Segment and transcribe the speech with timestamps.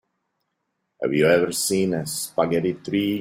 [1.03, 3.09] Have you ever seen a spaghetti tree?